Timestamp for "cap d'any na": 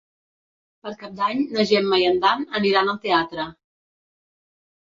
1.01-1.65